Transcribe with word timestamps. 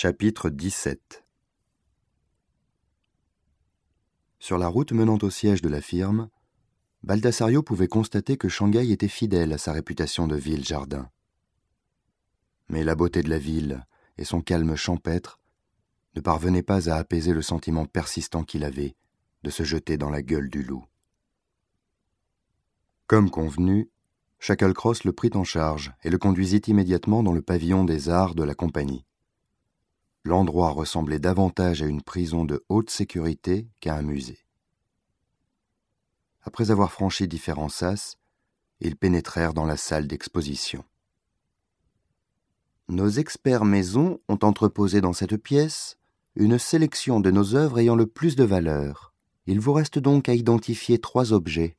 Chapitre 0.00 0.48
17 0.48 1.24
Sur 4.38 4.56
la 4.56 4.68
route 4.68 4.92
menant 4.92 5.18
au 5.22 5.28
siège 5.28 5.60
de 5.60 5.68
la 5.68 5.80
firme, 5.80 6.28
Baldassario 7.02 7.64
pouvait 7.64 7.88
constater 7.88 8.36
que 8.36 8.48
Shanghai 8.48 8.92
était 8.92 9.08
fidèle 9.08 9.52
à 9.52 9.58
sa 9.58 9.72
réputation 9.72 10.28
de 10.28 10.36
ville-jardin. 10.36 11.10
Mais 12.68 12.84
la 12.84 12.94
beauté 12.94 13.24
de 13.24 13.28
la 13.28 13.40
ville 13.40 13.84
et 14.18 14.24
son 14.24 14.40
calme 14.40 14.76
champêtre 14.76 15.40
ne 16.14 16.20
parvenaient 16.20 16.62
pas 16.62 16.88
à 16.88 16.94
apaiser 16.94 17.32
le 17.32 17.42
sentiment 17.42 17.84
persistant 17.84 18.44
qu'il 18.44 18.62
avait 18.62 18.94
de 19.42 19.50
se 19.50 19.64
jeter 19.64 19.96
dans 19.96 20.10
la 20.10 20.22
gueule 20.22 20.48
du 20.48 20.62
loup. 20.62 20.84
Comme 23.08 23.30
convenu, 23.30 23.90
Shacklecross 24.38 25.02
le 25.02 25.12
prit 25.12 25.32
en 25.34 25.42
charge 25.42 25.92
et 26.04 26.10
le 26.10 26.18
conduisit 26.18 26.62
immédiatement 26.68 27.24
dans 27.24 27.32
le 27.32 27.42
pavillon 27.42 27.82
des 27.82 28.08
arts 28.08 28.36
de 28.36 28.44
la 28.44 28.54
compagnie. 28.54 29.04
L'endroit 30.24 30.70
ressemblait 30.70 31.18
davantage 31.18 31.82
à 31.82 31.86
une 31.86 32.02
prison 32.02 32.44
de 32.44 32.64
haute 32.68 32.90
sécurité 32.90 33.68
qu'à 33.80 33.96
un 33.96 34.02
musée. 34.02 34.44
Après 36.42 36.70
avoir 36.70 36.92
franchi 36.92 37.28
différents 37.28 37.68
sas, 37.68 38.16
ils 38.80 38.96
pénétrèrent 38.96 39.54
dans 39.54 39.66
la 39.66 39.76
salle 39.76 40.06
d'exposition. 40.06 40.84
Nos 42.88 43.08
experts 43.08 43.64
maisons 43.64 44.20
ont 44.28 44.38
entreposé 44.42 45.00
dans 45.00 45.12
cette 45.12 45.36
pièce 45.36 45.98
une 46.36 46.58
sélection 46.58 47.20
de 47.20 47.30
nos 47.30 47.54
œuvres 47.54 47.78
ayant 47.78 47.96
le 47.96 48.06
plus 48.06 48.36
de 48.36 48.44
valeur. 48.44 49.12
Il 49.46 49.60
vous 49.60 49.72
reste 49.72 49.98
donc 49.98 50.28
à 50.28 50.34
identifier 50.34 50.98
trois 50.98 51.32
objets 51.32 51.76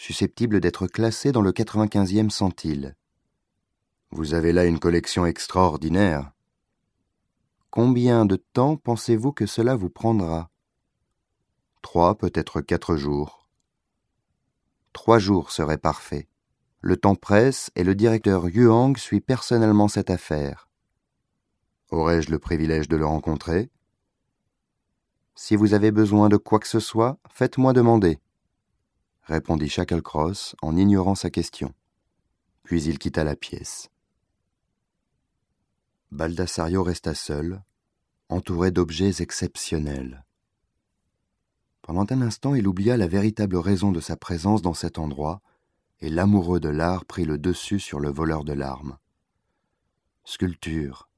susceptibles 0.00 0.60
d'être 0.60 0.86
classés 0.86 1.30
dans 1.30 1.42
le 1.42 1.52
95e 1.52 2.30
centile. 2.30 2.96
Vous 4.10 4.32
avez 4.32 4.52
là 4.52 4.64
une 4.64 4.78
collection 4.78 5.26
extraordinaire. 5.26 6.32
Combien 7.70 8.26
de 8.26 8.36
temps 8.36 8.76
pensez-vous 8.76 9.32
que 9.32 9.46
cela 9.46 9.76
vous 9.76 9.90
prendra? 9.90 10.50
Trois, 11.82 12.16
peut-être 12.18 12.60
quatre 12.60 12.96
jours. 12.96 13.48
Trois 14.92 15.18
jours 15.18 15.50
seraient 15.50 15.78
parfaits. 15.78 16.28
Le 16.80 16.96
temps 16.96 17.14
presse 17.14 17.70
et 17.76 17.84
le 17.84 17.94
directeur 17.94 18.48
Yuang 18.48 18.96
suit 18.96 19.20
personnellement 19.20 19.88
cette 19.88 20.10
affaire. 20.10 20.68
Aurais-je 21.90 22.30
le 22.30 22.38
privilège 22.38 22.88
de 22.88 22.96
le 22.96 23.06
rencontrer? 23.06 23.70
Si 25.34 25.56
vous 25.56 25.74
avez 25.74 25.90
besoin 25.90 26.28
de 26.28 26.36
quoi 26.36 26.58
que 26.58 26.68
ce 26.68 26.80
soit, 26.80 27.18
faites-moi 27.30 27.72
demander 27.72 28.18
répondit 29.30 29.68
Shacklecross 29.68 30.56
en 30.60 30.76
ignorant 30.76 31.14
sa 31.14 31.30
question. 31.30 31.72
Puis 32.64 32.82
il 32.84 32.98
quitta 32.98 33.24
la 33.24 33.36
pièce. 33.36 33.88
Baldassario 36.10 36.82
resta 36.82 37.14
seul, 37.14 37.62
entouré 38.28 38.70
d'objets 38.70 39.22
exceptionnels. 39.22 40.24
Pendant 41.82 42.06
un 42.10 42.22
instant, 42.22 42.54
il 42.54 42.66
oublia 42.66 42.96
la 42.96 43.06
véritable 43.06 43.56
raison 43.56 43.92
de 43.92 44.00
sa 44.00 44.16
présence 44.16 44.62
dans 44.62 44.74
cet 44.74 44.98
endroit, 44.98 45.40
et 46.00 46.08
l'amoureux 46.08 46.60
de 46.60 46.68
l'art 46.68 47.04
prit 47.04 47.24
le 47.24 47.38
dessus 47.38 47.80
sur 47.80 48.00
le 48.00 48.10
voleur 48.10 48.44
de 48.44 48.52
larmes. 48.52 48.98
Sculptures, 50.24 51.08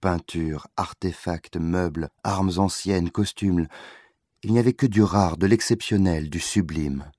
peintures, 0.00 0.68
artefacts, 0.76 1.56
meubles, 1.56 2.10
armes 2.24 2.52
anciennes, 2.56 3.10
costumes, 3.10 3.68
il 4.42 4.52
n'y 4.52 4.58
avait 4.58 4.72
que 4.72 4.86
du 4.86 5.02
rare, 5.02 5.36
de 5.36 5.46
l'exceptionnel, 5.46 6.30
du 6.30 6.40
sublime 6.40 7.10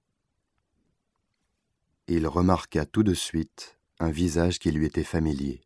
il 2.07 2.27
remarqua 2.27 2.85
tout 2.85 3.03
de 3.03 3.13
suite 3.13 3.79
un 3.99 4.09
visage 4.09 4.59
qui 4.59 4.71
lui 4.71 4.85
était 4.85 5.03
familier. 5.03 5.61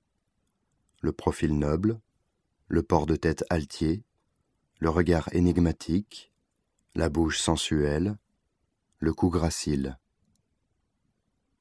Le 1.08 1.14
profil 1.14 1.58
noble, 1.58 2.02
le 2.68 2.84
port 2.84 3.06
de 3.06 3.16
tête 3.16 3.46
altier, 3.50 4.04
le 4.82 4.90
regard 4.90 5.34
énigmatique, 5.34 6.34
la 6.96 7.08
bouche 7.08 7.40
sensuelle, 7.40 8.18
le 9.00 9.14
cou 9.14 9.30
gracile. 9.30 9.98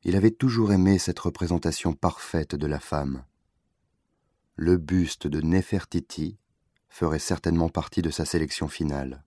Il 0.02 0.16
avait 0.16 0.32
toujours 0.32 0.72
aimé 0.72 0.98
cette 0.98 1.20
représentation 1.20 1.92
parfaite 1.92 2.56
de 2.56 2.66
la 2.66 2.80
femme. 2.80 3.24
Le 4.56 4.78
buste 4.78 5.28
de 5.28 5.40
Nefertiti 5.40 6.38
ferait 6.88 7.20
certainement 7.20 7.68
partie 7.68 8.02
de 8.02 8.10
sa 8.10 8.24
sélection 8.24 8.66
finale. 8.66 9.22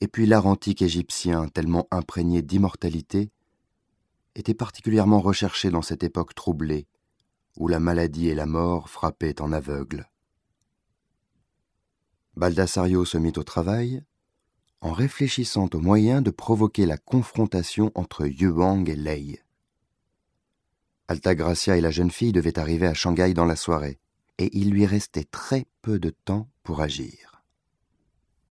Et 0.00 0.08
puis 0.08 0.26
l'art 0.26 0.46
antique 0.46 0.82
égyptien, 0.82 1.46
tellement 1.46 1.86
imprégné 1.92 2.42
d'immortalité, 2.42 3.30
était 4.34 4.54
particulièrement 4.54 5.20
recherché 5.20 5.70
dans 5.70 5.82
cette 5.82 6.02
époque 6.02 6.34
troublée, 6.34 6.88
où 7.56 7.68
la 7.68 7.80
maladie 7.80 8.28
et 8.28 8.34
la 8.34 8.46
mort 8.46 8.88
frappaient 8.88 9.40
en 9.40 9.52
aveugle. 9.52 10.10
Baldassario 12.36 13.04
se 13.04 13.18
mit 13.18 13.32
au 13.36 13.44
travail 13.44 14.04
en 14.80 14.92
réfléchissant 14.92 15.68
aux 15.72 15.80
moyens 15.80 16.22
de 16.22 16.30
provoquer 16.30 16.86
la 16.86 16.98
confrontation 16.98 17.90
entre 17.94 18.26
Yuang 18.26 18.88
et 18.88 18.96
Lei. 18.96 19.40
Altagracia 21.08 21.76
et 21.76 21.80
la 21.80 21.90
jeune 21.90 22.10
fille 22.10 22.32
devaient 22.32 22.58
arriver 22.58 22.86
à 22.86 22.94
Shanghai 22.94 23.32
dans 23.32 23.46
la 23.46 23.56
soirée, 23.56 23.98
et 24.38 24.50
il 24.56 24.70
lui 24.70 24.86
restait 24.86 25.24
très 25.24 25.66
peu 25.82 25.98
de 25.98 26.10
temps 26.10 26.48
pour 26.62 26.80
agir. 26.80 27.35